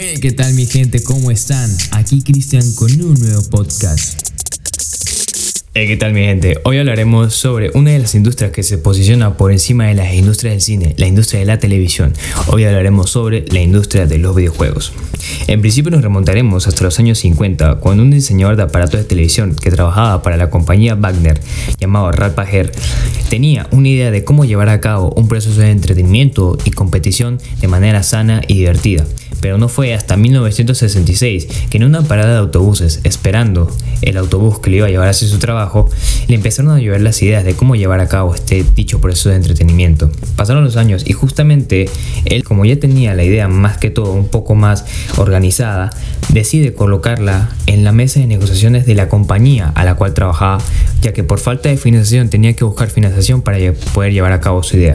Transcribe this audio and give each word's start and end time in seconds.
Hey, 0.00 0.20
¿qué 0.22 0.30
tal 0.30 0.54
mi 0.54 0.64
gente? 0.64 1.02
¿Cómo 1.02 1.32
están? 1.32 1.68
Aquí 1.90 2.22
Cristian 2.22 2.62
con 2.76 2.88
un 3.00 3.14
nuevo 3.14 3.42
podcast. 3.50 4.16
Hey, 5.74 5.88
¿qué 5.88 5.96
tal 5.96 6.12
mi 6.12 6.20
gente? 6.20 6.60
Hoy 6.62 6.78
hablaremos 6.78 7.34
sobre 7.34 7.72
una 7.74 7.90
de 7.90 7.98
las 7.98 8.14
industrias 8.14 8.52
que 8.52 8.62
se 8.62 8.78
posiciona 8.78 9.36
por 9.36 9.50
encima 9.50 9.86
de 9.86 9.94
las 9.94 10.14
industrias 10.14 10.54
del 10.54 10.60
cine, 10.60 10.94
la 10.98 11.08
industria 11.08 11.40
de 11.40 11.46
la 11.46 11.58
televisión. 11.58 12.12
Hoy 12.46 12.62
hablaremos 12.62 13.10
sobre 13.10 13.44
la 13.48 13.60
industria 13.60 14.06
de 14.06 14.18
los 14.18 14.36
videojuegos. 14.36 14.92
En 15.48 15.62
principio 15.62 15.90
nos 15.90 16.02
remontaremos 16.02 16.68
hasta 16.68 16.84
los 16.84 16.96
años 17.00 17.18
50, 17.18 17.80
cuando 17.80 18.04
un 18.04 18.12
diseñador 18.12 18.54
de 18.54 18.62
aparatos 18.62 19.00
de 19.00 19.04
televisión 19.04 19.56
que 19.56 19.72
trabajaba 19.72 20.22
para 20.22 20.36
la 20.36 20.48
compañía 20.48 20.94
Wagner, 20.94 21.40
llamado 21.80 22.12
Ralph 22.12 22.36
Baer, 22.36 22.70
tenía 23.28 23.66
una 23.72 23.88
idea 23.88 24.12
de 24.12 24.22
cómo 24.22 24.44
llevar 24.44 24.68
a 24.68 24.80
cabo 24.80 25.12
un 25.16 25.26
proceso 25.26 25.60
de 25.60 25.72
entretenimiento 25.72 26.56
y 26.64 26.70
competición 26.70 27.40
de 27.60 27.66
manera 27.66 28.04
sana 28.04 28.42
y 28.46 28.58
divertida 28.58 29.04
pero 29.40 29.58
no 29.58 29.68
fue 29.68 29.94
hasta 29.94 30.16
1966 30.16 31.48
que 31.70 31.76
en 31.78 31.84
una 31.84 32.02
parada 32.02 32.32
de 32.32 32.38
autobuses, 32.38 33.00
esperando 33.04 33.70
el 34.02 34.16
autobús 34.16 34.60
que 34.60 34.70
le 34.70 34.78
iba 34.78 34.86
a 34.86 34.90
llevar 34.90 35.08
hacia 35.08 35.28
su 35.28 35.38
trabajo, 35.38 35.88
le 36.26 36.34
empezaron 36.34 36.72
a 36.72 36.78
llover 36.78 37.00
las 37.00 37.20
ideas 37.22 37.44
de 37.44 37.54
cómo 37.54 37.76
llevar 37.76 38.00
a 38.00 38.08
cabo 38.08 38.34
este 38.34 38.64
dicho 38.74 39.00
proceso 39.00 39.28
de 39.30 39.36
entretenimiento. 39.36 40.10
Pasaron 40.36 40.64
los 40.64 40.76
años 40.76 41.04
y 41.06 41.12
justamente 41.12 41.88
él, 42.24 42.44
como 42.44 42.64
ya 42.64 42.78
tenía 42.78 43.14
la 43.14 43.24
idea 43.24 43.48
más 43.48 43.78
que 43.78 43.90
todo 43.90 44.12
un 44.12 44.28
poco 44.28 44.54
más 44.54 44.84
organizada, 45.16 45.90
decide 46.28 46.74
colocarla 46.74 47.48
en 47.66 47.84
la 47.84 47.92
mesa 47.92 48.20
de 48.20 48.26
negociaciones 48.26 48.86
de 48.86 48.94
la 48.94 49.08
compañía 49.08 49.72
a 49.74 49.84
la 49.84 49.94
cual 49.94 50.14
trabajaba, 50.14 50.58
ya 51.00 51.12
que 51.12 51.24
por 51.24 51.38
falta 51.38 51.68
de 51.68 51.76
financiación 51.76 52.28
tenía 52.28 52.54
que 52.54 52.64
buscar 52.64 52.90
financiación 52.90 53.42
para 53.42 53.58
poder 53.94 54.12
llevar 54.12 54.32
a 54.32 54.40
cabo 54.40 54.62
su 54.62 54.76
idea. 54.76 54.94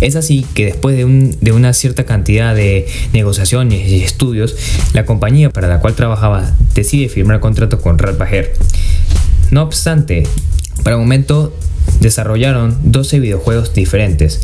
Es 0.00 0.16
así 0.16 0.46
que 0.54 0.66
después 0.66 0.96
de, 0.96 1.36
de 1.40 1.52
una 1.52 1.72
cierta 1.72 2.04
cantidad 2.04 2.54
de 2.54 2.86
negociaciones, 3.12 3.65
y 3.72 4.02
estudios, 4.02 4.56
la 4.92 5.04
compañía 5.04 5.50
para 5.50 5.68
la 5.68 5.80
cual 5.80 5.94
trabajaba 5.94 6.54
decide 6.74 7.08
firmar 7.08 7.40
contrato 7.40 7.80
con 7.80 7.98
Ralph 7.98 8.18
Baer. 8.18 8.52
No 9.50 9.62
obstante, 9.62 10.24
para 10.82 10.96
el 10.96 11.02
momento 11.02 11.52
desarrollaron 12.00 12.76
12 12.84 13.20
videojuegos 13.20 13.74
diferentes. 13.74 14.40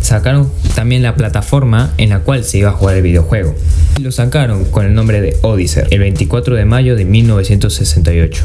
Sacaron 0.00 0.50
también 0.74 1.02
la 1.02 1.16
plataforma 1.16 1.92
en 1.98 2.10
la 2.10 2.20
cual 2.20 2.44
se 2.44 2.58
iba 2.58 2.70
a 2.70 2.72
jugar 2.72 2.96
el 2.96 3.02
videojuego. 3.02 3.54
Lo 4.00 4.12
sacaron 4.12 4.64
con 4.66 4.86
el 4.86 4.94
nombre 4.94 5.20
de 5.20 5.36
Odyssey 5.42 5.84
el 5.90 6.00
24 6.00 6.54
de 6.54 6.64
mayo 6.64 6.96
de 6.96 7.04
1968. 7.04 8.44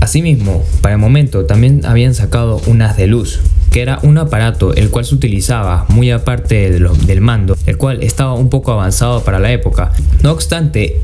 Asimismo, 0.00 0.64
para 0.80 0.94
el 0.94 1.00
momento 1.00 1.44
también 1.44 1.84
habían 1.84 2.14
sacado 2.14 2.60
un 2.66 2.82
haz 2.82 2.96
de 2.96 3.06
luz, 3.06 3.40
era 3.80 3.98
un 4.02 4.18
aparato 4.18 4.74
el 4.74 4.90
cual 4.90 5.04
se 5.04 5.14
utilizaba 5.14 5.86
muy 5.88 6.10
aparte 6.10 6.70
del 6.70 7.20
mando, 7.20 7.56
el 7.66 7.76
cual 7.76 8.02
estaba 8.02 8.34
un 8.34 8.50
poco 8.50 8.72
avanzado 8.72 9.22
para 9.24 9.38
la 9.38 9.52
época. 9.52 9.92
No 10.22 10.32
obstante, 10.32 11.00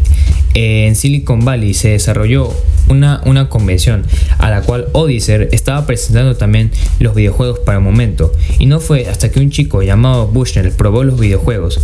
en 0.54 0.94
Silicon 0.94 1.44
Valley 1.44 1.74
se 1.74 1.90
desarrolló 1.90 2.52
una, 2.88 3.20
una 3.24 3.48
convención 3.48 4.04
a 4.38 4.50
la 4.50 4.62
cual 4.62 4.86
Odyssey 4.92 5.48
estaba 5.52 5.86
presentando 5.86 6.36
también 6.36 6.70
los 7.00 7.14
videojuegos 7.14 7.60
para 7.60 7.78
el 7.78 7.84
momento. 7.84 8.32
Y 8.58 8.66
no 8.66 8.80
fue 8.80 9.08
hasta 9.08 9.30
que 9.30 9.40
un 9.40 9.50
chico 9.50 9.82
llamado 9.82 10.28
Bushnell 10.28 10.70
probó 10.72 11.04
los 11.04 11.18
videojuegos 11.18 11.80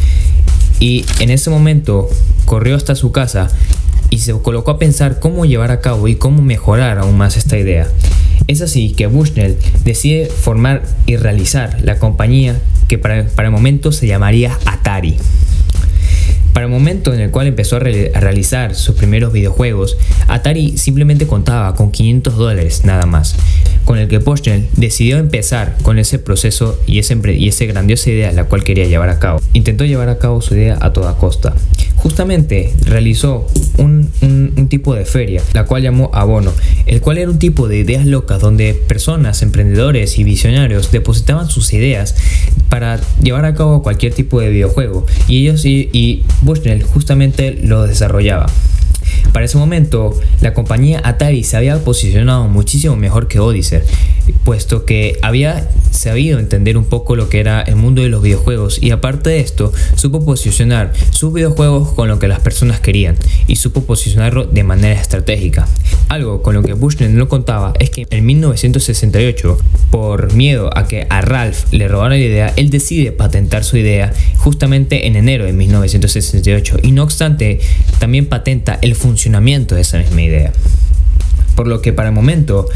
y 0.81 1.05
en 1.21 1.31
ese 1.31 1.51
momento 1.51 2.09
corrió 2.47 2.75
hasta 2.75 2.95
su 2.95 3.13
casa 3.13 3.51
y 4.11 4.19
se 4.19 4.33
colocó 4.41 4.73
a 4.73 4.79
pensar 4.79 5.21
cómo 5.21 5.47
llevar 5.47 5.71
a 5.71 5.81
cabo 5.81 6.09
y 6.09 6.17
cómo 6.17 6.43
mejorar 6.43 6.99
aún 6.99 7.17
más 7.17 7.37
esta 7.37 7.57
idea. 7.57 7.89
Es 8.47 8.61
así 8.61 8.91
que 8.93 9.07
Bushnell 9.07 9.57
decide 9.85 10.27
formar 10.27 10.83
y 11.07 11.17
realizar 11.17 11.79
la 11.83 11.99
compañía 11.99 12.61
que 12.89 12.99
para, 12.99 13.27
para 13.29 13.49
el 13.49 13.53
momento 13.53 13.93
se 13.93 14.07
llamaría 14.07 14.59
Atari. 14.67 15.17
Para 16.53 16.67
el 16.67 16.73
momento 16.73 17.15
en 17.15 17.21
el 17.21 17.31
cual 17.31 17.47
empezó 17.47 17.77
a, 17.77 17.79
realizar 17.79 18.75
sus 18.75 18.97
primeros 18.97 19.33
videojuegos, 19.33 19.97
Atari 20.27 20.77
simplemente 20.79 21.27
contaba 21.27 21.75
con 21.77 21.93
500 21.93 22.37
dólares 22.37 22.85
nada 22.85 23.07
más, 23.07 23.37
con 23.85 23.99
el 23.99 24.09
que 24.09 24.19
Bushnell 24.19 24.69
decidió 24.77 25.19
empezar 25.19 25.77
con 25.83 25.99
ese 25.99 26.19
proceso 26.19 26.79
y 26.87 26.99
esa 26.99 27.15
y 27.15 27.49
ese 27.49 27.67
grandiosa 27.67 28.11
idea 28.11 28.33
la 28.33 28.45
cual 28.45 28.65
quería 28.65 28.87
llevar 28.87 29.11
a 29.11 29.19
cabo. 29.19 29.41
Intentó 29.53 29.85
llevar 29.85 30.09
a 30.09 30.19
cabo 30.19 30.43
su 30.43 30.55
idea 30.55 30.77
a 30.81 30.93
toda 30.93 31.17
costa. 31.17 31.55
Justamente 31.97 32.75
realizó 32.85 33.47
un, 33.79 34.00
un 34.23 34.69
tipo 34.69 34.95
de 34.95 35.05
feria, 35.05 35.43
la 35.55 35.65
cual 35.65 35.83
llamó 35.83 36.11
Abono, 36.13 36.53
el 36.87 37.01
cual 37.01 37.19
era 37.19 37.31
un 37.31 37.39
tipo 37.39 37.69
de 37.69 37.79
ideas 37.79 38.07
locas 38.07 38.41
donde 38.41 38.75
personas, 38.75 39.43
emprendedores 39.43 40.19
y 40.19 40.25
visionarios 40.25 40.93
depositaban 40.93 41.49
sus 41.49 41.73
ideas 41.73 42.15
para 42.69 43.01
llevar 43.23 43.45
a 43.45 43.55
cabo 43.55 43.83
cualquier 43.83 44.15
tipo 44.15 44.41
de 44.41 44.51
videojuego 44.51 45.07
y 45.29 45.43
ellos 45.43 45.65
y, 45.65 45.89
y 45.93 46.25
Bushnell 46.43 46.83
justamente 46.83 47.59
lo 47.63 47.87
desarrollaba. 47.87 48.47
Para 49.33 49.45
ese 49.45 49.59
momento, 49.59 50.19
la 50.41 50.55
compañía 50.55 51.01
Atari 51.05 51.45
se 51.45 51.57
había 51.57 51.79
posicionado 51.85 52.49
muchísimo 52.49 52.97
mejor 52.97 53.29
que 53.29 53.39
Odyssey, 53.39 53.81
puesto 54.45 54.85
que 54.85 55.19
había 55.23 55.69
sabido 56.01 56.39
entender 56.39 56.77
un 56.77 56.85
poco 56.85 57.15
lo 57.15 57.29
que 57.29 57.41
era 57.41 57.61
el 57.63 57.77
mundo 57.77 58.03
de 58.03 58.09
los 58.09 58.23
videojuegos 58.23 58.83
y 58.83 58.91
aparte 58.91 59.31
de 59.31 59.41
esto, 59.41 59.73
supo 59.95 60.25
posicionar 60.25 60.93
sus 61.11 61.33
videojuegos 61.33 61.93
con 61.93 62.09
lo 62.09 62.19
que 62.19 62.27
las 62.27 62.41
personas 62.41 62.81
querían 62.81 63.17
y 63.47 63.57
supo 63.57 63.85
posicionarlo 63.85 64.45
de 64.45 64.65
manera 64.65 65.01
estratégica. 65.01 65.69
Algo 66.09 66.43
con 66.43 66.55
lo 66.55 66.63
que 66.63 66.73
Bushnell 66.73 67.17
no 67.17 67.29
contaba 67.29 67.75
es 67.79 67.91
que 67.91 68.07
en 68.11 68.27
1968, 68.27 69.59
por 69.91 70.33
miedo 70.33 70.71
a 70.77 70.89
que 70.89 71.07
a 71.09 71.21
Ralph 71.21 71.65
le 71.73 71.87
robaran 71.87 72.19
la 72.19 72.25
idea, 72.25 72.53
él 72.57 72.71
decide 72.71 73.13
patentar 73.13 73.63
su 73.63 73.77
idea 73.77 74.13
justamente 74.39 75.07
en 75.07 75.17
enero 75.17 75.45
de 75.45 75.53
1968 75.53 76.79
y 76.83 76.93
no 76.93 77.03
obstante, 77.03 77.61
también 77.99 78.27
patenta 78.27 78.79
el 78.83 78.95
funcionamiento 78.95 79.75
de 79.75 79.83
esa 79.83 79.99
misma 79.99 80.23
idea. 80.23 80.53
Por 81.55 81.67
lo 81.67 81.83
que 81.83 81.93
para 81.93 82.09
el 82.09 82.15
momento, 82.15 82.69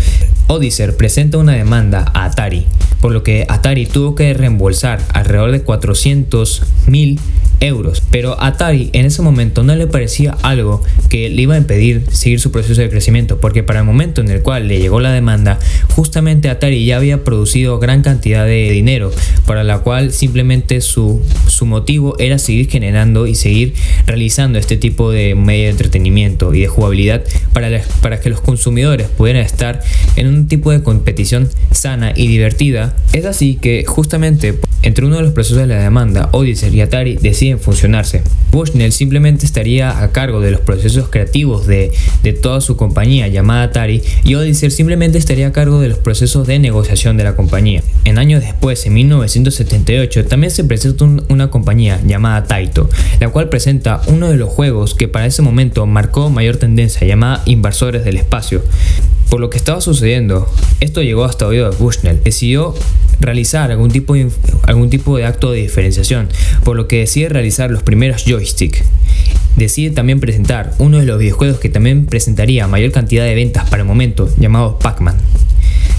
Odyssey 0.47 0.93
presenta 0.93 1.39
una 1.39 1.53
demanda 1.53 2.05
a 2.13 2.27
Atari, 2.27 2.67
por 3.05 3.13
lo 3.13 3.23
que 3.23 3.45
Atari 3.51 3.85
tuvo 3.85 4.15
que 4.15 4.33
reembolsar 4.33 4.99
alrededor 5.13 5.53
de 5.53 5.61
400 5.61 6.63
mil 6.87 7.21
euros. 7.67 8.03
Pero 8.11 8.41
Atari 8.43 8.91
en 8.93 9.07
ese 9.07 9.23
momento 9.23 9.63
no 9.63 9.75
le 9.75 9.87
parecía 9.87 10.37
algo 10.43 10.83
que 11.09 11.29
le 11.29 11.43
iba 11.43 11.55
a 11.55 11.59
impedir 11.59 12.05
seguir 12.11 12.41
su 12.41 12.51
proceso 12.53 12.81
de 12.81 12.89
crecimiento, 12.89 13.41
porque 13.41 13.63
para 13.63 13.81
el 13.81 13.87
momento 13.87 14.21
en 14.21 14.31
el 14.31 14.43
cual 14.43 14.69
le 14.69 14.79
llegó 14.79 15.01
la 15.01 15.13
demanda, 15.13 15.59
justamente 15.95 16.49
Atari 16.49 16.85
ya 16.85 16.97
había 16.97 17.25
producido 17.25 17.79
gran 17.79 18.03
cantidad 18.03 18.45
de 18.45 18.71
dinero, 18.71 19.11
para 19.47 19.65
la 19.65 19.79
cual 19.81 20.13
simplemente 20.13 20.81
su, 20.81 21.23
su 21.47 21.67
motivo 21.67 22.17
era 22.19 22.39
seguir 22.39 22.69
generando 22.69 23.27
y 23.27 23.35
seguir 23.35 23.75
realizando 24.07 24.59
este 24.59 24.77
tipo 24.77 25.11
de 25.11 25.35
medio 25.35 25.65
de 25.65 25.71
entretenimiento 25.71 26.55
y 26.55 26.61
de 26.61 26.69
jugabilidad 26.69 27.23
para, 27.53 27.83
para 28.01 28.21
que 28.21 28.31
los 28.31 28.41
consumidores 28.41 29.09
pudieran 29.09 29.43
estar 29.43 29.83
en 30.17 30.27
un 30.27 30.49
tipo 30.49 30.71
de 30.71 30.83
competición 30.83 31.49
sana 31.71 32.13
y 32.15 32.27
divertida. 32.27 32.97
Es 33.13 33.25
así 33.25 33.57
que 33.57 33.85
justamente 33.85 34.59
entre 34.83 35.07
uno 35.07 35.17
de 35.17 35.23
los 35.23 35.33
procesos 35.33 35.59
de 35.59 35.67
la 35.67 35.83
demanda, 35.83 36.29
Odyssey 36.33 36.75
y 36.75 36.81
Atari 36.83 37.17
deciden 37.17 37.54
funcionarse. 37.59 38.23
Bushnell 38.51 38.93
simplemente 38.93 39.47
estaría 39.47 40.03
a 40.03 40.13
cargo 40.13 40.41
de 40.41 40.51
los 40.51 40.61
procesos 40.61 41.09
creativos 41.09 41.67
de, 41.67 41.93
toda 42.43 42.61
su 42.61 42.77
compañía 42.77 43.29
llamada 43.29 43.65
Atari 43.65 44.03
y 44.25 44.35
Odyssey 44.35 44.71
simplemente 44.71 45.19
estaría 45.19 45.49
a 45.49 45.53
cargo 45.53 45.81
de 45.81 45.89
los 45.89 45.99
procesos 45.99 46.47
de 46.47 46.59
negociación 46.59 47.17
de 47.17 47.25
la 47.25 47.37
compañía. 47.37 47.83
En 48.05 48.19
años 48.19 48.43
después, 48.43 48.85
en 48.87 48.95
1978, 48.95 50.27
también 50.27 50.51
se 50.51 50.65
presenta 50.65 51.05
una 51.29 51.51
compañía 51.51 52.01
llamada 52.07 52.45
Taito, 52.45 52.89
la 53.21 53.29
cual 53.29 53.49
presenta 53.49 54.01
uno 54.07 54.29
de 54.29 54.37
los 54.37 54.49
juegos 54.49 54.95
que 54.95 55.09
para 55.09 55.27
ese 55.27 55.43
momento 55.43 55.87
marcó 55.87 56.31
mayor 56.31 56.57
tendencia 56.57 57.07
llamada 57.07 57.43
Inversores 57.47 58.05
del 58.05 58.17
Espacio. 58.17 58.63
Por 59.29 59.41
lo 59.41 59.51
que 59.51 59.57
estaba 59.57 59.81
sucediendo, 59.81 60.49
esto 60.81 61.03
llegó 61.03 61.25
hasta 61.25 61.47
oído 61.47 61.71
de 61.71 61.77
Bushnell. 61.77 62.23
Decidió 62.23 62.75
realizar 63.21 63.71
algún 63.71 63.91
tipo, 63.91 64.15
de, 64.15 64.31
algún 64.63 64.91
tipo 64.91 65.17
de 65.17 65.25
acto 65.25 65.51
de 65.51 65.61
diferenciación, 65.61 66.29
por 66.65 66.77
lo 66.77 66.89
que 66.89 67.01
decide 67.01 67.29
realizar 67.29 67.71
los 67.71 67.83
primeros 67.83 68.25
joystick. 68.25 68.85
Decide 69.57 69.91
también 69.91 70.21
presentar 70.21 70.75
uno 70.79 70.99
de 70.99 71.07
los 71.07 71.19
videojuegos 71.19 71.59
que 71.59 71.69
también 71.69 72.07
presentaría 72.07 72.67
mayor 72.67 72.93
cantidad 72.93 73.25
de 73.25 73.35
ventas 73.35 73.69
para 73.71 73.83
el 73.83 73.89
momento, 73.89 74.29
llamado 74.39 74.79
Pac-Man, 74.79 75.17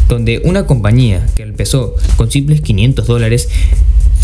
donde 0.10 0.42
una 0.44 0.66
compañía 0.66 1.26
que 1.36 1.44
empezó 1.44 1.96
con 2.18 2.30
simples 2.30 2.62
500 2.62 3.08
dólares 3.08 3.50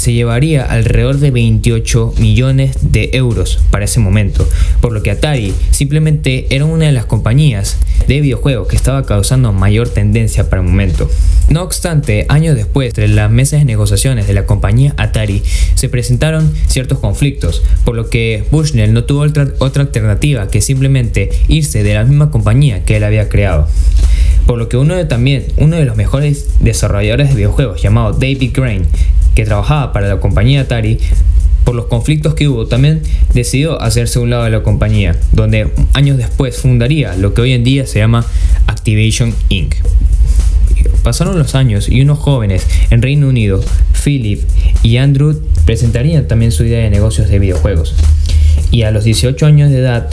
se 0.01 0.13
llevaría 0.13 0.65
alrededor 0.65 1.19
de 1.19 1.29
28 1.29 2.15
millones 2.17 2.75
de 2.81 3.11
euros 3.13 3.59
para 3.69 3.85
ese 3.85 3.99
momento, 3.99 4.49
por 4.81 4.93
lo 4.93 5.03
que 5.03 5.11
Atari 5.11 5.53
simplemente 5.69 6.47
era 6.49 6.65
una 6.65 6.87
de 6.87 6.91
las 6.91 7.05
compañías 7.05 7.77
de 8.07 8.19
videojuegos 8.19 8.67
que 8.67 8.75
estaba 8.75 9.05
causando 9.05 9.53
mayor 9.53 9.89
tendencia 9.89 10.49
para 10.49 10.63
el 10.63 10.67
momento. 10.67 11.07
No 11.49 11.61
obstante, 11.61 12.25
años 12.29 12.55
después, 12.55 12.95
de 12.95 13.09
las 13.09 13.29
mesas 13.29 13.59
de 13.59 13.65
negociaciones 13.65 14.25
de 14.25 14.33
la 14.33 14.47
compañía 14.47 14.95
Atari, 14.97 15.43
se 15.75 15.87
presentaron 15.87 16.51
ciertos 16.65 16.97
conflictos, 16.97 17.61
por 17.85 17.95
lo 17.95 18.09
que 18.09 18.43
Bushnell 18.49 18.93
no 18.93 19.03
tuvo 19.03 19.21
otra, 19.21 19.49
otra 19.59 19.83
alternativa 19.83 20.47
que 20.47 20.61
simplemente 20.61 21.29
irse 21.47 21.83
de 21.83 21.93
la 21.93 22.05
misma 22.05 22.31
compañía 22.31 22.83
que 22.85 22.97
él 22.97 23.03
había 23.03 23.29
creado 23.29 23.67
por 24.47 24.57
lo 24.57 24.67
que 24.69 24.75
uno 24.75 24.95
de 24.95 25.05
también 25.05 25.45
uno 25.57 25.75
de 25.77 25.85
los 25.85 25.95
mejores 25.95 26.47
desarrolladores 26.59 27.29
de 27.29 27.35
videojuegos 27.35 27.81
llamado 27.81 28.13
David 28.13 28.51
Crane 28.53 28.85
que 29.35 29.45
trabajaba 29.45 29.93
para 29.93 30.07
la 30.07 30.19
compañía 30.19 30.61
Atari, 30.61 30.99
por 31.63 31.75
los 31.75 31.85
conflictos 31.85 32.33
que 32.33 32.47
hubo, 32.47 32.67
también 32.67 33.01
decidió 33.33 33.81
hacerse 33.81 34.19
un 34.19 34.29
lado 34.29 34.43
de 34.45 34.49
la 34.49 34.63
compañía, 34.63 35.15
donde 35.31 35.71
años 35.93 36.17
después 36.17 36.57
fundaría 36.57 37.15
lo 37.15 37.33
que 37.33 37.41
hoy 37.41 37.53
en 37.53 37.63
día 37.63 37.85
se 37.85 37.99
llama 37.99 38.25
Activation 38.67 39.33
Inc. 39.49 39.75
Pasaron 41.03 41.37
los 41.37 41.55
años 41.55 41.89
y 41.89 42.01
unos 42.01 42.19
jóvenes 42.19 42.65
en 42.89 43.01
Reino 43.01 43.27
Unido, 43.27 43.63
Philip 44.03 44.41
y 44.83 44.97
Andrew, 44.97 45.41
presentarían 45.65 46.27
también 46.27 46.51
su 46.51 46.63
idea 46.63 46.83
de 46.83 46.89
negocios 46.89 47.29
de 47.29 47.39
videojuegos. 47.39 47.95
Y 48.71 48.83
a 48.83 48.91
los 48.91 49.03
18 49.03 49.45
años 49.45 49.71
de 49.71 49.79
edad 49.79 50.09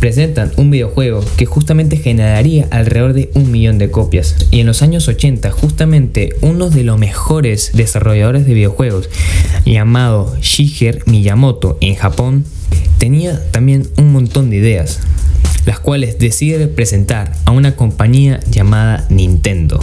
presentan 0.00 0.52
un 0.56 0.70
videojuego 0.70 1.24
que 1.36 1.46
justamente 1.46 1.96
generaría 1.96 2.68
alrededor 2.70 3.12
de 3.12 3.30
un 3.34 3.50
millón 3.50 3.78
de 3.78 3.90
copias. 3.90 4.36
Y 4.50 4.60
en 4.60 4.66
los 4.66 4.82
años 4.82 5.08
80, 5.08 5.50
justamente 5.50 6.30
uno 6.40 6.70
de 6.70 6.84
los 6.84 6.98
mejores 6.98 7.70
desarrolladores 7.74 8.46
de 8.46 8.54
videojuegos, 8.54 9.08
llamado 9.64 10.36
Shigeru 10.40 11.00
Miyamoto 11.06 11.78
en 11.80 11.94
Japón, 11.94 12.44
tenía 12.98 13.42
también 13.50 13.88
un 13.96 14.12
montón 14.12 14.50
de 14.50 14.56
ideas, 14.56 15.00
las 15.66 15.80
cuales 15.80 16.18
decide 16.18 16.68
presentar 16.68 17.32
a 17.44 17.50
una 17.50 17.76
compañía 17.76 18.40
llamada 18.50 19.06
Nintendo 19.10 19.80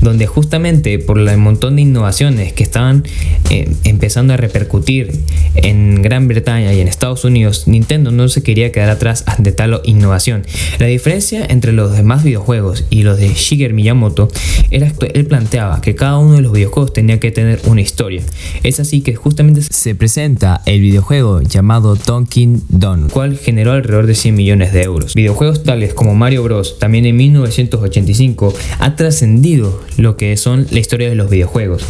donde 0.00 0.26
justamente 0.26 0.98
por 0.98 1.18
el 1.18 1.38
montón 1.38 1.76
de 1.76 1.82
innovaciones 1.82 2.52
que 2.52 2.62
estaban 2.62 3.04
eh, 3.50 3.68
empezando 3.84 4.34
a 4.34 4.36
repercutir 4.36 5.12
en 5.54 6.02
Gran 6.02 6.28
Bretaña 6.28 6.72
y 6.72 6.80
en 6.80 6.88
Estados 6.88 7.24
Unidos, 7.24 7.66
Nintendo 7.66 8.10
no 8.10 8.28
se 8.28 8.42
quería 8.42 8.72
quedar 8.72 8.90
atrás 8.90 9.24
ante 9.26 9.52
tal 9.52 9.80
innovación. 9.84 10.44
La 10.78 10.86
diferencia 10.86 11.44
entre 11.48 11.72
los 11.72 11.96
demás 11.96 12.24
videojuegos 12.24 12.84
y 12.90 13.02
los 13.02 13.18
de 13.18 13.28
Shigeru 13.28 13.74
Miyamoto 13.74 14.28
era 14.70 14.90
que 14.90 15.06
él 15.14 15.26
planteaba 15.26 15.80
que 15.80 15.94
cada 15.94 16.18
uno 16.18 16.34
de 16.34 16.42
los 16.42 16.52
videojuegos 16.52 16.92
tenía 16.92 17.20
que 17.20 17.30
tener 17.30 17.60
una 17.66 17.80
historia. 17.80 18.22
Es 18.62 18.80
así 18.80 19.00
que 19.00 19.14
justamente 19.14 19.62
se 19.62 19.94
presenta 19.94 20.62
el 20.66 20.80
videojuego 20.80 21.42
llamado 21.42 21.96
Donkey 21.96 22.60
Don, 22.68 23.08
cual 23.08 23.38
generó 23.38 23.72
alrededor 23.72 24.06
de 24.06 24.14
100 24.14 24.34
millones 24.34 24.72
de 24.72 24.82
euros. 24.82 25.14
Videojuegos 25.14 25.64
tales 25.64 25.94
como 25.94 26.14
Mario 26.14 26.42
Bros. 26.42 26.78
también 26.78 27.06
en 27.06 27.16
1985 27.16 28.54
ha 28.78 28.96
trascendido 28.96 29.82
lo 29.96 30.16
que 30.16 30.36
son 30.36 30.66
la 30.70 30.78
historia 30.78 31.08
de 31.08 31.14
los 31.14 31.30
videojuegos 31.30 31.86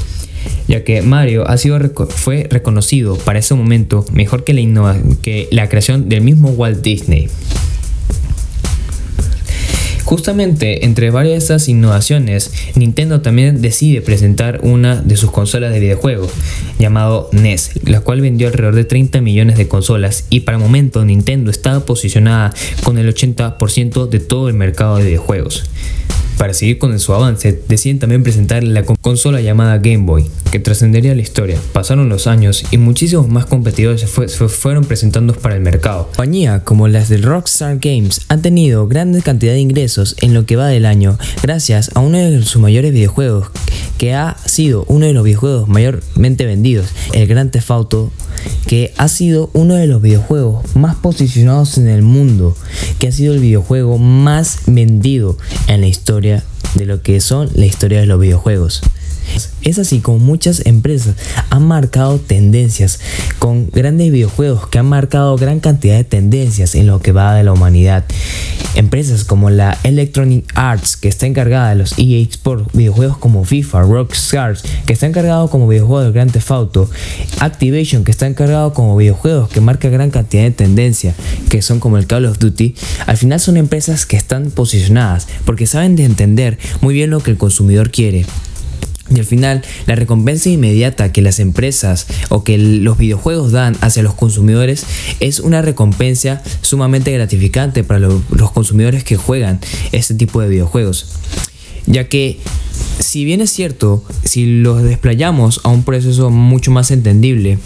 ya 0.68 0.84
que 0.84 1.02
Mario 1.02 1.48
ha 1.48 1.56
sido, 1.58 1.78
fue 2.08 2.46
reconocido 2.50 3.16
para 3.16 3.38
ese 3.38 3.54
momento 3.54 4.04
mejor 4.12 4.44
que 4.44 4.54
la, 4.54 4.96
que 5.22 5.48
la 5.50 5.68
creación 5.68 6.08
del 6.08 6.22
mismo 6.22 6.50
Walt 6.50 6.82
Disney. 6.82 7.28
Justamente 10.04 10.84
entre 10.84 11.10
varias 11.10 11.32
de 11.32 11.38
estas 11.38 11.68
innovaciones, 11.68 12.52
Nintendo 12.76 13.22
también 13.22 13.60
decide 13.60 14.00
presentar 14.02 14.60
una 14.62 15.02
de 15.02 15.16
sus 15.16 15.32
consolas 15.32 15.72
de 15.72 15.80
videojuegos, 15.80 16.30
llamado 16.78 17.28
NES, 17.32 17.72
la 17.84 18.00
cual 18.00 18.20
vendió 18.20 18.46
alrededor 18.46 18.76
de 18.76 18.84
30 18.84 19.20
millones 19.20 19.58
de 19.58 19.66
consolas 19.66 20.26
y 20.30 20.40
para 20.40 20.58
el 20.58 20.62
momento 20.62 21.04
Nintendo 21.04 21.50
estaba 21.50 21.84
posicionada 21.84 22.54
con 22.84 22.98
el 22.98 23.12
80% 23.12 24.08
de 24.08 24.20
todo 24.20 24.48
el 24.48 24.54
mercado 24.54 24.96
de 24.96 25.06
videojuegos. 25.06 25.64
Para 26.38 26.52
seguir 26.52 26.78
con 26.78 26.98
su 27.00 27.14
avance, 27.14 27.62
deciden 27.68 27.98
también 27.98 28.22
presentar 28.22 28.62
la 28.62 28.84
consola 28.84 29.40
llamada 29.40 29.78
Game 29.78 30.04
Boy, 30.04 30.26
que 30.50 30.58
trascendería 30.58 31.14
la 31.14 31.22
historia. 31.22 31.58
Pasaron 31.72 32.08
los 32.08 32.26
años 32.26 32.64
y 32.70 32.78
muchísimos 32.78 33.28
más 33.28 33.46
competidores 33.46 34.02
se, 34.02 34.48
fueron 34.48 34.84
presentando 34.84 35.32
para 35.32 35.54
el 35.54 35.62
mercado. 35.62 36.08
Compañías 36.08 36.62
como 36.62 36.88
las 36.88 37.08
de 37.08 37.18
Rockstar 37.18 37.78
Games 37.78 38.20
han 38.28 38.42
tenido 38.42 38.86
grande 38.86 39.22
cantidad 39.22 39.52
de 39.52 39.60
ingresos 39.60 40.16
en 40.20 40.34
lo 40.34 40.44
que 40.44 40.56
va 40.56 40.68
del 40.68 40.84
año, 40.84 41.18
gracias 41.42 41.90
a 41.94 42.00
uno 42.00 42.18
de 42.18 42.42
sus 42.42 42.60
mayores 42.60 42.92
videojuegos, 42.92 43.48
que 43.98 44.14
ha 44.14 44.36
sido 44.44 44.84
uno 44.88 45.06
de 45.06 45.12
los 45.12 45.24
videojuegos 45.24 45.68
mayormente 45.68 46.46
vendidos, 46.46 46.86
el 47.12 47.26
Grand 47.26 47.50
Theft 47.50 47.70
Auto 47.70 48.10
que 48.66 48.92
ha 48.96 49.08
sido 49.08 49.50
uno 49.52 49.74
de 49.74 49.86
los 49.86 50.02
videojuegos 50.02 50.74
más 50.76 50.96
posicionados 50.96 51.78
en 51.78 51.88
el 51.88 52.02
mundo, 52.02 52.56
que 52.98 53.08
ha 53.08 53.12
sido 53.12 53.34
el 53.34 53.40
videojuego 53.40 53.98
más 53.98 54.60
vendido 54.66 55.38
en 55.68 55.80
la 55.80 55.86
historia 55.86 56.44
de 56.74 56.86
lo 56.86 57.02
que 57.02 57.20
son 57.20 57.48
la 57.54 57.66
historia 57.66 58.00
de 58.00 58.06
los 58.06 58.20
videojuegos. 58.20 58.82
Es 59.62 59.78
así 59.78 59.98
como 60.00 60.18
muchas 60.18 60.64
empresas 60.64 61.16
han 61.50 61.66
marcado 61.66 62.18
tendencias 62.18 63.00
con 63.38 63.68
grandes 63.70 64.12
videojuegos 64.12 64.68
que 64.68 64.78
han 64.78 64.86
marcado 64.86 65.36
gran 65.36 65.60
cantidad 65.60 65.96
de 65.96 66.04
tendencias 66.04 66.74
en 66.74 66.86
lo 66.86 67.00
que 67.00 67.12
va 67.12 67.34
de 67.34 67.42
la 67.42 67.52
humanidad. 67.52 68.04
Empresas 68.76 69.24
como 69.24 69.50
la 69.50 69.76
Electronic 69.82 70.52
Arts, 70.54 70.96
que 70.96 71.08
está 71.08 71.26
encargada 71.26 71.70
de 71.70 71.76
los 71.76 71.94
EA 71.98 72.20
Sports, 72.30 72.72
videojuegos 72.74 73.16
como 73.16 73.44
FIFA, 73.44 73.82
Rockstar, 73.82 74.56
que 74.86 74.92
está 74.92 75.06
encargado 75.06 75.48
como 75.48 75.66
videojuego 75.66 76.02
del 76.02 76.12
Grand 76.12 76.30
Theft 76.30 76.50
Activation, 77.40 78.04
que 78.04 78.10
está 78.10 78.26
encargado 78.26 78.72
como 78.74 78.96
videojuegos 78.96 79.48
que 79.48 79.60
marca 79.60 79.88
gran 79.88 80.10
cantidad 80.10 80.42
de 80.42 80.50
tendencia, 80.50 81.14
que 81.48 81.62
son 81.62 81.80
como 81.80 81.98
el 81.98 82.06
Call 82.06 82.26
of 82.26 82.38
Duty, 82.38 82.74
al 83.06 83.16
final 83.16 83.40
son 83.40 83.56
empresas 83.56 84.06
que 84.06 84.16
están 84.16 84.50
posicionadas 84.50 85.26
porque 85.44 85.66
saben 85.66 85.96
de 85.96 86.04
entender 86.04 86.58
muy 86.80 86.94
bien 86.94 87.10
lo 87.10 87.20
que 87.20 87.30
el 87.30 87.36
consumidor 87.36 87.90
quiere 87.90 88.26
y 89.14 89.20
al 89.20 89.24
final, 89.24 89.62
la 89.86 89.94
recompensa 89.94 90.48
inmediata 90.48 91.12
que 91.12 91.22
las 91.22 91.38
empresas 91.38 92.06
o 92.28 92.42
que 92.42 92.58
los 92.58 92.98
videojuegos 92.98 93.52
dan 93.52 93.76
hacia 93.80 94.02
los 94.02 94.14
consumidores 94.14 94.84
es 95.20 95.38
una 95.38 95.62
recompensa 95.62 96.42
sumamente 96.60 97.12
gratificante 97.12 97.84
para 97.84 98.00
los 98.00 98.52
consumidores 98.52 99.04
que 99.04 99.16
juegan 99.16 99.60
este 99.92 100.14
tipo 100.14 100.40
de 100.40 100.48
videojuegos. 100.48 101.06
Ya 101.86 102.08
que, 102.08 102.40
si 102.98 103.24
bien 103.24 103.40
es 103.40 103.50
cierto, 103.50 104.02
si 104.24 104.60
los 104.60 104.82
desplayamos 104.82 105.60
a 105.62 105.68
un 105.68 105.84
proceso 105.84 106.30
mucho 106.30 106.72
más 106.72 106.90
entendible, 106.90 107.58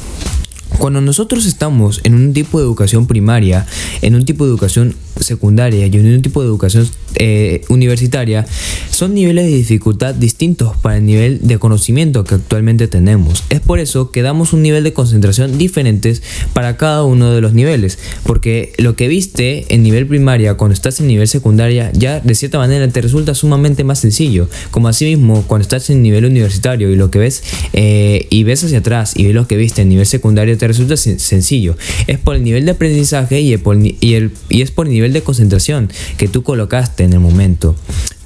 cuando 0.79 1.01
nosotros 1.01 1.47
estamos 1.47 2.01
en 2.05 2.15
un 2.15 2.33
tipo 2.33 2.59
de 2.59 2.65
educación 2.65 3.07
primaria, 3.07 3.67
en 4.03 4.15
un 4.15 4.25
tipo 4.25 4.45
de 4.45 4.51
educación 4.51 4.95
secundaria 5.21 5.87
y 5.87 5.99
un 5.99 6.23
tipo 6.23 6.41
de 6.41 6.49
educación 6.49 6.89
eh, 7.17 7.63
universitaria, 7.69 8.47
son 8.91 9.15
niveles 9.15 9.47
de 9.47 9.57
dificultad 9.57 10.15
distintos 10.15 10.77
para 10.77 10.97
el 10.97 11.07
nivel 11.07 11.41
de 11.43 11.59
conocimiento 11.59 12.25
que 12.25 12.37
actualmente 12.37 12.89
tenemos. 12.89 13.45
Es 13.51 13.61
por 13.61 13.81
eso 13.81 14.11
que 14.11 14.23
damos 14.23 14.53
un 14.53 14.63
nivel 14.63 14.85
de 14.85 14.93
concentración 14.93 15.59
diferentes 15.59 16.23
para 16.53 16.77
cada 16.77 17.05
uno 17.05 17.33
de 17.33 17.41
los 17.41 17.53
niveles, 17.53 17.99
porque 18.25 18.73
lo 18.79 18.97
que 18.97 19.09
viste 19.09 19.67
en 19.75 19.83
nivel 19.83 20.07
primaria 20.07 20.55
cuando 20.55 20.75
estás 20.75 21.01
en 21.01 21.09
nivel 21.09 21.29
secundaria 21.29 21.91
ya 21.93 22.21
de 22.21 22.35
cierta 22.35 22.59
manera 22.59 22.87
te 22.89 23.01
resulta 23.01 23.35
sumamente 23.35 23.85
más 23.85 23.99
sencillo, 23.99 24.49
como 24.71 24.89
asimismo 24.89 25.45
cuando 25.47 25.63
estás 25.63 25.91
en 25.91 26.03
nivel 26.03 26.25
universitario 26.25 26.91
y 26.91 26.97
lo 26.97 27.11
que 27.11 27.19
ves 27.19 27.43
eh, 27.73 28.27
y 28.31 28.45
ves 28.45 28.65
hacia 28.65 28.79
atrás 28.79 29.13
y 29.17 29.25
ves 29.25 29.35
lo 29.35 29.47
que 29.47 29.57
viste 29.57 29.83
en 29.83 29.89
nivel 29.89 30.07
secundario 30.07 30.57
te 30.57 30.69
resulta 30.69 30.97
sencillo. 30.97 31.77
Es 32.07 32.19
por 32.19 32.37
el 32.37 32.45
nivel 32.45 32.65
de 32.65 32.73
aprendizaje 32.73 33.41
y, 33.41 33.55
y, 34.01 34.15
el, 34.15 34.31
y 34.49 34.63
es 34.63 34.71
por 34.71 34.87
el 34.87 34.93
nivel 34.93 35.10
de 35.13 35.23
concentración 35.23 35.91
que 36.17 36.29
tú 36.29 36.43
colocaste 36.43 37.05
en 37.05 37.13
el 37.13 37.21
momento. 37.21 37.77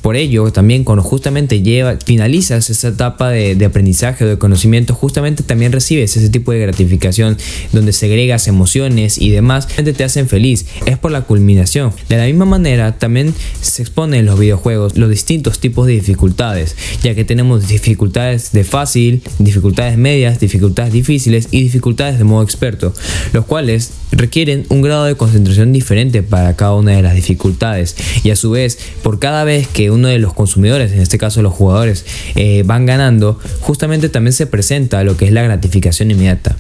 Por 0.05 0.17
ello, 0.17 0.53
también 0.53 0.85
cuando 0.85 1.03
justamente 1.03 1.63
lleva, 1.63 1.97
finalizas 1.97 2.69
esa 2.69 2.89
etapa 2.89 3.31
de, 3.31 3.65
aprendizaje 3.65 4.27
o 4.27 4.29
de 4.29 4.37
conocimiento, 4.37 4.95
justamente 4.95 5.43
también 5.43 5.73
recibes 5.73 6.15
ese 6.15 6.29
tipo 6.29 6.53
de 6.53 6.59
gratificación 6.59 7.39
donde 7.73 7.95
segregas 7.95 8.47
emociones 8.47 9.17
y 9.17 9.31
demás, 9.31 9.67
te 9.67 10.05
hacen 10.05 10.29
feliz. 10.29 10.67
Es 10.85 10.99
por 10.99 11.11
la 11.11 11.23
culminación. 11.23 11.95
De 12.11 12.19
la 12.19 12.27
misma 12.27 12.45
manera, 12.45 12.99
también 12.99 13.33
se 13.63 13.81
exponen 13.81 14.21
en 14.21 14.27
los 14.27 14.39
videojuegos 14.39 14.99
los 14.99 15.09
distintos 15.09 15.59
tipos 15.59 15.87
de 15.87 15.95
dificultades, 15.95 16.77
ya 17.03 17.15
que 17.15 17.25
tenemos 17.25 17.67
dificultades 17.67 18.53
de 18.53 18.65
fácil, 18.65 19.23
dificultades 19.39 19.97
medias, 19.97 20.39
dificultades 20.39 20.93
difíciles 20.93 21.49
y 21.51 21.63
dificultades 21.63 22.19
de 22.19 22.25
modo 22.25 22.43
experto, 22.43 22.93
los 23.33 23.47
cuales 23.47 23.93
requieren 24.13 24.67
un 24.69 24.83
grado 24.83 25.05
de 25.05 25.17
concentración 25.17 25.73
diferente 25.73 26.23
para 26.23 26.55
cada 26.57 26.75
una 26.75 26.93
de 26.93 27.01
las 27.01 27.15
dificultades. 27.15 27.97
Y 28.23 28.31
a 28.31 28.37
su 28.37 28.51
vez, 28.51 28.79
por 29.03 29.19
cada 29.19 29.45
vez 29.45 29.67
que 29.67 29.94
uno 29.95 30.09
de 30.09 30.19
los 30.19 30.35
consumidores, 30.35 30.93
en 30.93 31.01
este 31.01 31.19
caso 31.19 31.43
los 31.43 31.53
jugadores, 31.53 32.05
eh, 32.35 32.63
van 32.67 32.87
ganando, 32.87 33.39
justamente 33.61 34.09
también 34.09 34.33
se 34.33 34.47
presenta 34.47 35.03
lo 35.05 35.17
que 35.17 35.27
es 35.27 35.33
la 35.33 35.43
gratificación 35.43 36.11
inmediata. 36.11 36.57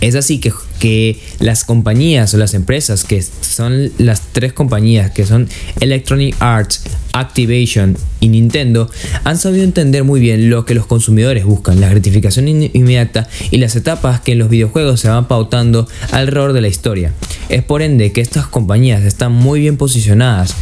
Es 0.00 0.14
así 0.16 0.38
que, 0.38 0.52
que, 0.80 1.18
las 1.38 1.64
compañías 1.64 2.34
o 2.34 2.36
las 2.36 2.52
empresas, 2.52 3.04
que 3.04 3.22
son 3.22 3.90
las 3.96 4.20
tres 4.32 4.52
compañías, 4.52 5.10
que 5.12 5.24
son 5.24 5.48
Electronic 5.80 6.36
Arts, 6.40 6.82
Activation 7.14 7.96
y 8.20 8.28
Nintendo, 8.28 8.90
han 9.22 9.38
sabido 9.38 9.64
entender 9.64 10.04
muy 10.04 10.20
bien 10.20 10.50
lo 10.50 10.66
que 10.66 10.74
los 10.74 10.84
consumidores 10.84 11.46
buscan, 11.46 11.80
la 11.80 11.88
gratificación 11.88 12.48
inmediata 12.48 13.28
y 13.50 13.56
las 13.56 13.76
etapas 13.76 14.20
que 14.20 14.32
en 14.32 14.40
los 14.40 14.50
videojuegos 14.50 15.00
se 15.00 15.08
van 15.08 15.26
pautando 15.26 15.88
alrededor 16.10 16.52
de 16.52 16.60
la 16.60 16.68
historia. 16.68 17.14
Es 17.48 17.62
por 17.62 17.80
ende 17.80 18.12
que 18.12 18.20
estas 18.20 18.46
compañías 18.46 19.04
están 19.04 19.32
muy 19.32 19.60
bien 19.60 19.78
posicionadas 19.78 20.54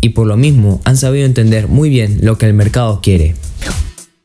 y 0.00 0.10
por 0.10 0.26
lo 0.26 0.36
mismo 0.36 0.80
han 0.84 0.96
sabido 0.96 1.26
entender 1.26 1.68
muy 1.68 1.88
bien 1.88 2.18
lo 2.22 2.38
que 2.38 2.46
el 2.46 2.54
mercado 2.54 3.00
quiere. 3.02 3.34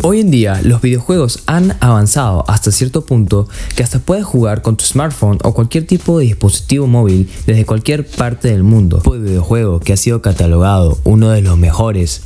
Hoy 0.05 0.19
en 0.19 0.31
día 0.31 0.59
los 0.63 0.81
videojuegos 0.81 1.43
han 1.45 1.77
avanzado 1.79 2.43
hasta 2.49 2.73
cierto 2.73 3.05
punto 3.05 3.47
que 3.75 3.83
hasta 3.83 3.99
puedes 3.99 4.25
jugar 4.25 4.61
con 4.61 4.75
tu 4.75 4.83
smartphone 4.83 5.39
o 5.43 5.53
cualquier 5.53 5.87
tipo 5.87 6.19
de 6.19 6.25
dispositivo 6.25 6.87
móvil 6.87 7.29
desde 7.47 7.65
cualquier 7.65 8.05
parte 8.05 8.49
del 8.49 8.63
mundo. 8.63 9.01
El 9.13 9.21
videojuego 9.21 9.79
que 9.79 9.93
ha 9.93 9.97
sido 9.97 10.21
catalogado 10.21 10.99
uno 11.05 11.29
de 11.29 11.41
los 11.41 11.57
mejores 11.57 12.21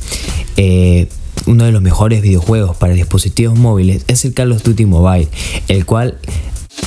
eh, 0.56 1.08
uno 1.46 1.66
de 1.66 1.72
los 1.72 1.82
mejores 1.82 2.22
videojuegos 2.24 2.76
para 2.76 2.94
dispositivos 2.94 3.58
móviles 3.58 4.04
es 4.08 4.26
el 4.26 4.34
Call 4.34 4.54
of 4.54 4.64
Duty 4.64 4.86
Mobile, 4.86 5.28
el 5.68 5.86
cual 5.86 6.18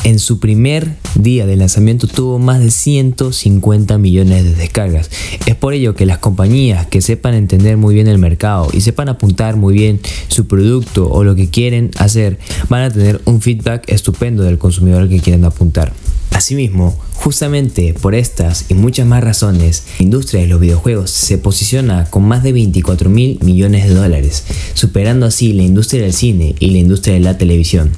en 0.05 0.19
su 0.19 0.41
primer 0.41 0.97
día 1.15 1.47
de 1.47 1.57
lanzamiento 1.57 2.07
tuvo 2.07 2.39
más 2.39 2.61
de 2.61 2.71
150 2.71 3.99
millones 3.99 4.45
de 4.45 4.55
descargas. 4.55 5.11
Es 5.47 5.55
por 5.55 5.75
ello 5.75 5.95
que 5.95 6.07
las 6.07 6.19
compañías 6.19 6.87
que 6.87 7.01
sepan 7.01 7.35
entender 7.35 7.77
muy 7.77 7.95
bien 7.95 8.07
el 8.07 8.19
mercado 8.19 8.69
y 8.73 8.81
sepan 8.81 9.09
apuntar 9.09 9.57
muy 9.57 9.75
bien 9.75 10.01
su 10.29 10.47
producto 10.47 11.11
o 11.11 11.25
lo 11.25 11.35
que 11.35 11.51
quieren 11.51 11.91
hacer 11.99 12.39
van 12.69 12.83
a 12.83 12.91
tener 12.91 13.21
un 13.25 13.41
feedback 13.41 13.85
estupendo 13.91 14.43
del 14.43 14.59
consumidor 14.59 15.09
que 15.09 15.21
quieren 15.21 15.45
apuntar. 15.45 15.93
Asimismo, 16.33 16.97
justamente 17.15 17.93
por 18.01 18.15
estas 18.15 18.67
y 18.71 18.75
muchas 18.75 19.07
más 19.07 19.23
razones, 19.23 19.85
la 19.99 20.05
industria 20.05 20.41
de 20.41 20.47
los 20.47 20.61
videojuegos 20.61 21.11
se 21.11 21.39
posiciona 21.39 22.07
con 22.09 22.25
más 22.25 22.43
de 22.43 22.53
24 22.53 23.11
mil 23.11 23.39
millones 23.43 23.89
de 23.89 23.95
dólares, 23.95 24.45
superando 24.75 25.27
así 25.27 25.53
la 25.53 25.63
industria 25.63 26.03
del 26.03 26.15
cine 26.15 26.55
y 26.59 26.71
la 26.71 26.79
industria 26.79 27.15
de 27.15 27.21
la 27.21 27.37
televisión. 27.37 27.91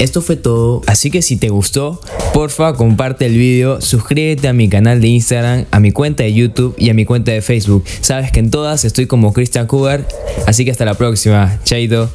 Esto 0.00 0.22
fue 0.22 0.36
todo, 0.36 0.80
así 0.86 1.10
que 1.10 1.20
si 1.20 1.36
te 1.36 1.50
gustó, 1.50 2.00
porfa 2.32 2.72
comparte 2.72 3.26
el 3.26 3.36
video, 3.36 3.82
suscríbete 3.82 4.48
a 4.48 4.54
mi 4.54 4.66
canal 4.66 5.02
de 5.02 5.08
Instagram, 5.08 5.66
a 5.70 5.78
mi 5.78 5.92
cuenta 5.92 6.22
de 6.22 6.32
YouTube 6.32 6.74
y 6.78 6.88
a 6.88 6.94
mi 6.94 7.04
cuenta 7.04 7.32
de 7.32 7.42
Facebook. 7.42 7.84
Sabes 8.00 8.32
que 8.32 8.40
en 8.40 8.50
todas 8.50 8.86
estoy 8.86 9.04
como 9.04 9.34
Christian 9.34 9.66
Cougar, 9.66 10.08
así 10.46 10.64
que 10.64 10.70
hasta 10.70 10.86
la 10.86 10.94
próxima, 10.94 11.60
chaito. 11.64 12.10